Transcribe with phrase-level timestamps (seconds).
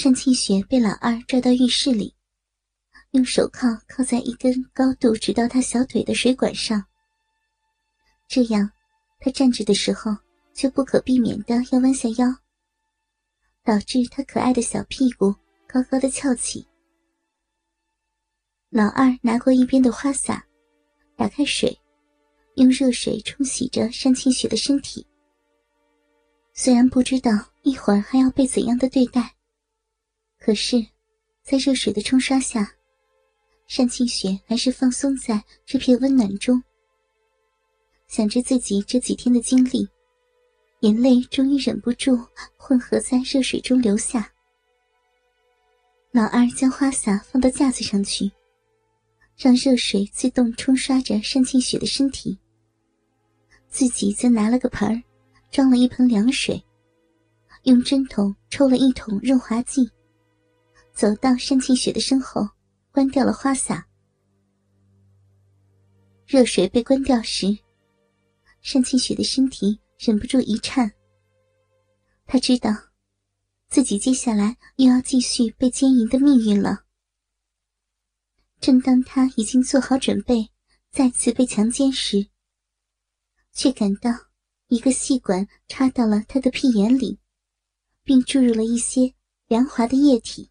[0.00, 2.14] 单庆雪被老二拽到浴室里，
[3.10, 6.84] 用手铐铐在一根高度直到她小腿的水管上。
[8.28, 8.70] 这样，
[9.18, 10.16] 他站着的时候
[10.54, 12.32] 就不可避免的要弯下腰，
[13.64, 15.34] 导致他可爱的小屁股
[15.66, 16.66] 高高的翘起。
[18.70, 20.46] 老二拿过一边的花洒，
[21.16, 21.76] 打开水，
[22.54, 25.04] 用热水冲洗着单庆雪的身体。
[26.54, 29.34] 虽然不知道一会儿还要被怎样的对待。
[30.38, 30.84] 可是，
[31.42, 32.74] 在热水的冲刷下，
[33.76, 36.62] 单庆雪还是放松在这片温暖中。
[38.06, 39.86] 想着自己这几天的经历，
[40.80, 42.18] 眼泪终于忍不住
[42.56, 44.32] 混合在热水中流下。
[46.12, 48.30] 老二将花洒放到架子上去，
[49.36, 52.38] 让热水自动冲刷着单庆雪的身体。
[53.68, 55.02] 自己则拿了个盆儿，
[55.50, 56.64] 装了一盆凉水，
[57.64, 59.90] 用针筒抽了一桶润滑剂。
[60.98, 62.44] 走到单庆雪的身后，
[62.90, 63.86] 关掉了花洒。
[66.26, 67.56] 热水被关掉时，
[68.72, 70.90] 单庆雪的身体忍不住一颤。
[72.26, 72.72] 他知道，
[73.68, 76.82] 自己接下来又要继续被奸淫的命运了。
[78.58, 80.50] 正当他已经做好准备
[80.90, 82.26] 再次被强奸时，
[83.52, 84.10] 却感到
[84.66, 87.20] 一个细管插到了他的屁眼里，
[88.02, 89.14] 并注入了一些
[89.46, 90.50] 凉滑的液体。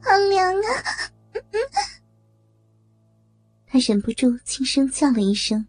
[0.00, 1.12] 好凉啊！
[3.66, 5.66] 他忍不住轻声叫了一声。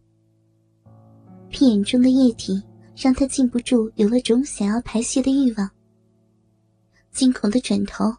[1.50, 2.62] 屁眼中的液体
[2.96, 5.70] 让他禁不住有了种想要排泄的欲望。
[7.12, 8.14] 惊恐的转头，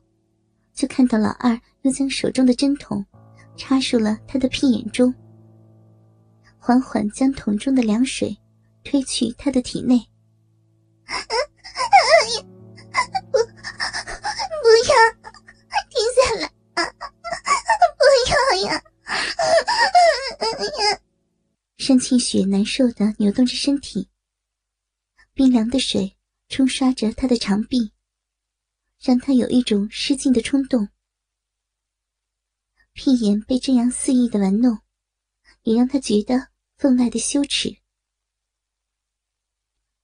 [0.72, 3.04] 就看到老二又将手中的针筒
[3.56, 5.12] 插入了他的屁眼中，
[6.58, 8.36] 缓缓将桶中的凉水
[8.84, 10.00] 推去他的体内。
[21.86, 24.08] 单庆雪难受的扭动着身体，
[25.34, 26.16] 冰凉的水
[26.48, 27.92] 冲刷着她的长臂，
[28.98, 30.88] 让她有一种失禁的冲动。
[32.94, 34.78] 屁眼被这样肆意的玩弄，
[35.64, 37.76] 也让她觉得分外的羞耻。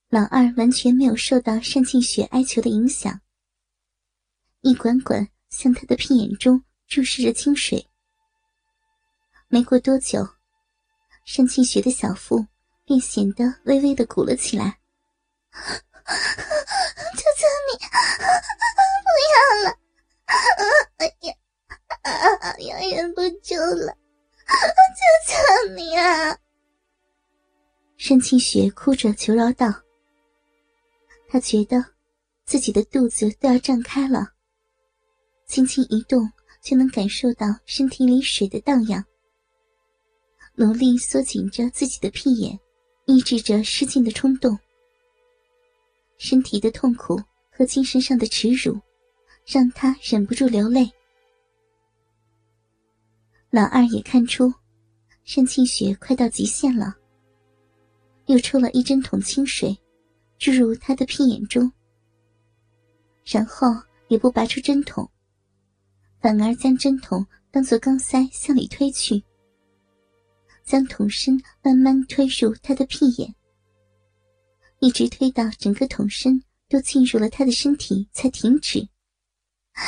[0.07, 3.21] 老二完全没有受到单庆雪哀求的影响，
[4.61, 7.87] 一管管向他的屁眼中注视着清水。
[9.47, 10.40] 没过多久。
[11.23, 12.45] 单庆雪的小腹
[12.85, 14.77] 便显得微微的鼓了起来。
[17.13, 17.77] 求求你，
[19.07, 19.35] 不要
[19.69, 19.77] 了！
[20.97, 21.33] 哎呀，
[22.59, 23.95] 要忍不住了！
[24.47, 25.33] 求求
[25.75, 26.37] 你啊！
[27.97, 29.67] 单庆雪哭着求饶道
[31.29, 31.85] ：“她觉得
[32.45, 34.27] 自己的肚子都要胀开了，
[35.47, 36.29] 轻轻一动
[36.61, 39.05] 就能感受到身体里水的荡漾。”
[40.55, 42.59] 努力缩紧着自己的屁眼，
[43.05, 44.57] 抑制着失禁的冲动。
[46.17, 47.19] 身体的痛苦
[47.49, 48.79] 和精神上的耻辱，
[49.45, 50.89] 让他忍不住流泪。
[53.49, 54.53] 老二也看出，
[55.35, 56.95] 单庆雪快到极限了，
[58.27, 59.75] 又抽了一针筒清水，
[60.37, 61.71] 注入他的屁眼中，
[63.25, 63.67] 然后
[64.09, 65.09] 也不拔出针筒，
[66.19, 69.23] 反而将针筒当做钢塞向里推去。
[70.71, 73.35] 将桶身慢慢推入他的屁眼，
[74.79, 78.79] 一直推到整个桶身都进入了他的身体才停止。
[79.75, 79.83] 好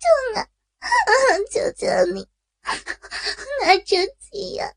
[0.00, 0.48] 痛啊！
[1.52, 2.26] 求求你，
[3.62, 4.72] 拿出气呀！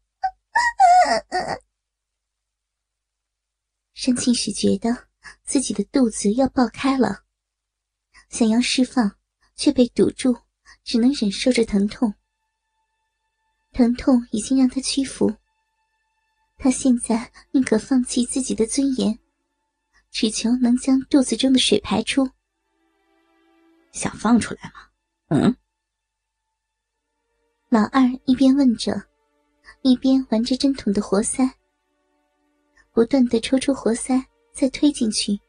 [3.96, 5.08] 单庆许觉得
[5.46, 7.24] 自己的肚子要爆开了，
[8.28, 9.16] 想要释放，
[9.56, 10.38] 却被堵住，
[10.84, 12.14] 只能忍受着疼痛。
[13.74, 15.34] 疼痛已经让他屈服，
[16.58, 19.18] 他现在宁可放弃自己的尊严，
[20.12, 22.30] 只求能将肚子中的水排出。
[23.92, 24.90] 想放出来吗？
[25.30, 25.56] 嗯。
[27.70, 29.08] 老二一边问着，
[29.82, 31.44] 一边玩着针筒的活塞，
[32.92, 34.24] 不断的抽出活塞，
[34.54, 35.40] 再推进去，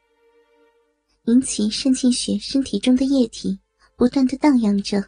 [1.25, 3.59] 引起渗进血身体中的液体
[3.95, 5.07] 不断的荡漾着，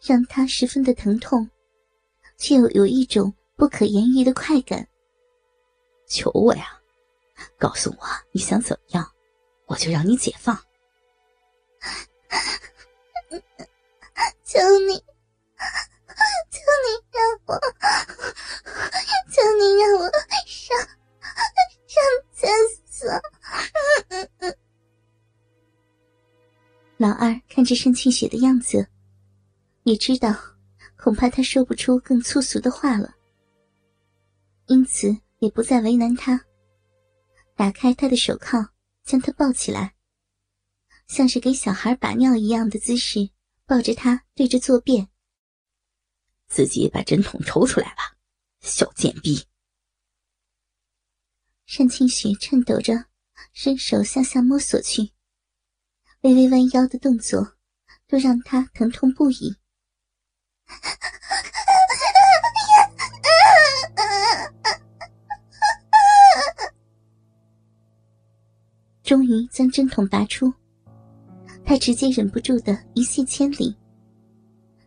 [0.00, 1.46] 让他十分的疼痛。
[2.36, 4.86] 却又有一种不可言喻的快感。
[6.06, 6.68] 求我呀，
[7.58, 9.10] 告诉我你想怎么样，
[9.66, 10.56] 我就让你解放。
[14.44, 14.94] 求你，
[16.50, 17.58] 求你让我，
[19.32, 20.02] 求你让我
[20.46, 20.78] 上
[21.88, 21.96] 上
[22.32, 22.46] 厕
[22.88, 23.10] 所。
[26.98, 28.86] 老二看着盛庆雪的样子，
[29.82, 30.32] 也知道
[31.04, 33.14] 恐怕他说不出更粗俗的话了，
[34.68, 36.46] 因此也不再为难他，
[37.54, 38.70] 打开他的手铐，
[39.04, 39.94] 将他抱起来，
[41.06, 43.28] 像是给小孩把尿一样的姿势，
[43.66, 45.10] 抱着他对着坐便。
[46.48, 48.16] 自己把针筒抽出来吧，
[48.62, 49.44] 小贱逼！
[51.76, 52.94] 单清雪颤抖着，
[53.52, 55.10] 伸手向下摸索去，
[56.22, 57.58] 微微弯腰的动作，
[58.08, 59.54] 都让他疼痛不已。
[69.02, 70.52] 终于将针筒拔出，
[71.64, 73.76] 他直接忍不住的一泻千里。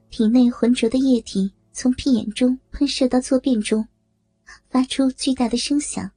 [0.09, 3.87] 体内浑浊的液体从屁眼中喷射到坐便中，
[4.69, 6.11] 发出巨大的声响。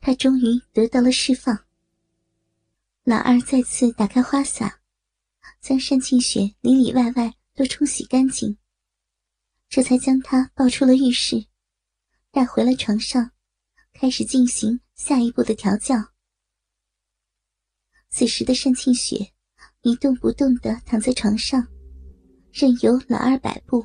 [0.00, 1.56] 他终于得到了释放。
[3.04, 4.80] 老二再次打开花洒，
[5.60, 8.56] 将单庆雪里里外外都冲洗干净，
[9.68, 11.44] 这才将他抱出了浴室，
[12.30, 13.32] 带回了床上，
[13.92, 15.94] 开始进行下一步的调教。
[18.08, 19.34] 此时的单庆雪
[19.82, 21.62] 一动不动地躺在床上。
[22.50, 23.84] 任由老二摆布。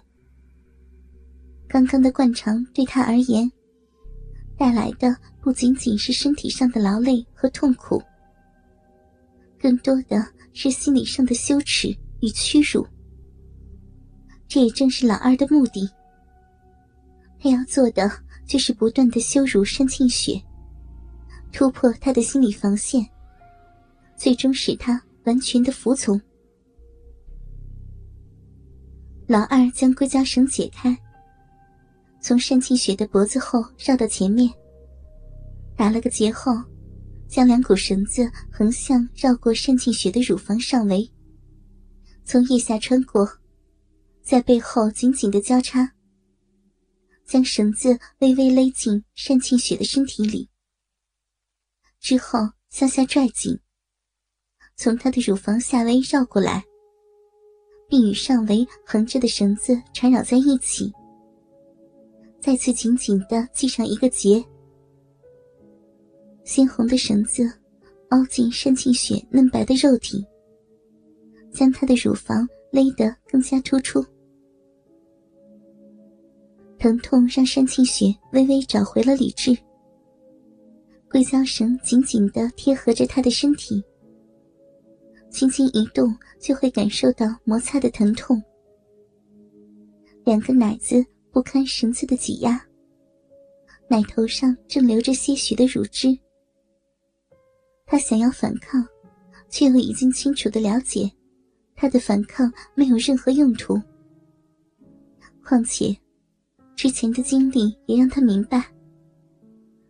[1.68, 3.51] 刚刚的惯常对他而言，
[4.57, 8.01] 带来的不仅仅是身体上的劳累和痛苦，
[9.60, 11.89] 更多的是心理上的羞耻
[12.21, 12.88] 与屈辱。
[14.47, 15.89] 这也正是老二的目的。
[17.39, 18.09] 他要做的
[18.45, 20.42] 就是不断的羞辱单庆雪，
[21.51, 23.06] 突破他的心理防线，
[24.15, 26.19] 最终使他完全的服从。
[29.27, 30.95] 老二将硅胶绳解开，
[32.21, 34.51] 从单庆雪的脖子后绕到前面，
[35.75, 36.51] 打了个结后，
[37.27, 41.12] 将两股绳子横向绕过单庆雪的乳房上围，
[42.24, 43.27] 从腋下穿过，
[44.25, 45.94] 在背后紧紧的交叉，
[47.25, 50.50] 将绳子微微勒进单庆雪的身体里，
[52.00, 52.39] 之后
[52.69, 53.60] 向下拽紧，
[54.75, 56.63] 从她的乳房下围绕过来。
[57.88, 60.92] 并与上围横着的绳子缠绕在一起，
[62.42, 64.44] 再次紧紧的系上一个结。
[66.44, 67.48] 鲜红的绳子
[68.10, 70.25] 凹进单庆雪嫩白的肉体，
[71.54, 74.04] 将她的乳房勒得更加突出。
[76.86, 79.58] 疼痛让山庆雪微微找回了理智。
[81.10, 83.84] 硅胶绳紧紧的贴合着她的身体。
[85.32, 88.40] 轻轻一动，就会感受到摩擦的疼痛。
[90.26, 92.64] 两个奶子不堪绳子的挤压，
[93.88, 96.16] 奶头上正流着些许的乳汁。
[97.88, 98.88] 他想要反抗，
[99.50, 101.12] 却又已经清楚的了解，
[101.76, 103.81] 他的反抗没有任何用途。
[105.44, 105.92] 况且，
[106.75, 108.63] 之前的经历也让他明白，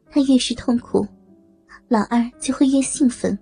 [0.10, 1.06] 他越是痛苦，
[1.88, 3.38] 老二就会越兴奋。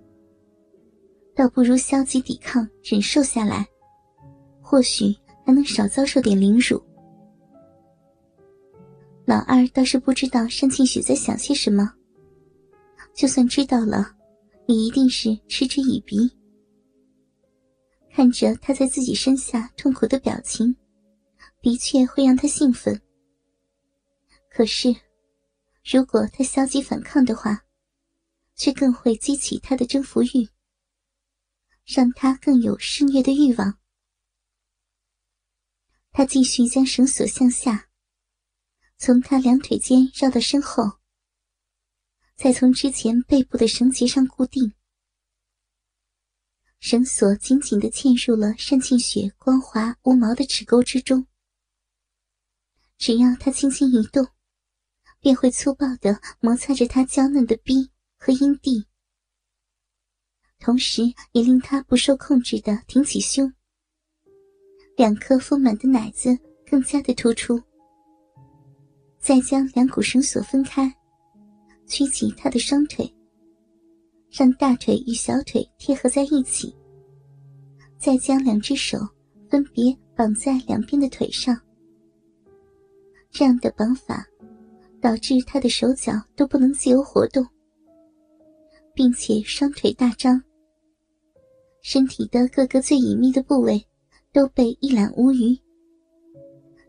[1.34, 3.66] 倒不如消极抵抗，忍受下来，
[4.60, 5.14] 或许
[5.44, 6.82] 还能少遭受点凌辱。
[9.26, 11.92] 老二倒是不知道单庆雪在想些什么，
[13.14, 14.10] 就算知道了，
[14.66, 16.30] 也一定是嗤之以鼻。
[18.10, 20.74] 看着他在自己身下痛苦的表情，
[21.60, 22.98] 的确会让他兴奋。
[24.56, 24.94] 可是，
[25.82, 27.64] 如果他消极反抗的话，
[28.54, 30.48] 却更会激起他的征服欲。
[31.84, 33.80] 让他更有施虐的欲望。
[36.12, 37.90] 他继续将绳索向下，
[38.96, 40.84] 从他两腿间绕到身后，
[42.36, 44.72] 再从之前背部的绳结上固定。
[46.78, 51.26] 绳索紧紧的嵌入了单庆雪光滑无毛的齿沟之中。
[52.96, 54.26] 只要他轻轻一动，
[55.24, 58.84] 便会粗暴的摩擦着他娇嫩的逼和阴蒂。
[60.60, 61.02] 同时，
[61.32, 63.50] 也令他不受控制的挺起胸，
[64.98, 67.58] 两颗丰满的奶子更加的突出。
[69.18, 70.94] 再将两股绳索分开，
[71.86, 73.10] 曲起他的双腿，
[74.30, 76.76] 让大腿与小腿贴合在一起。
[77.98, 78.98] 再将两只手
[79.48, 81.58] 分别绑在两边的腿上。
[83.30, 84.22] 这样的绑法，
[85.04, 87.46] 导致他的手脚都不能自由活动，
[88.94, 90.42] 并且双腿大张。
[91.82, 93.86] 身体的各个最隐秘的部位
[94.32, 95.60] 都被一览无余，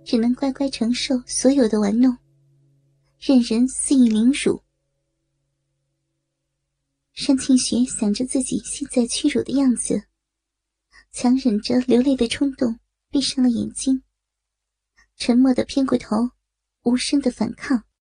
[0.06, 2.18] 只能乖乖承受所有的玩弄，
[3.20, 4.64] 任人肆意凌辱。
[7.28, 10.02] 单庆雪想着自己现在屈辱的样子，
[11.12, 12.80] 强忍着流泪的冲动，
[13.10, 14.02] 闭上了眼睛，
[15.18, 16.16] 沉默的偏过头，
[16.84, 17.86] 无声的反抗。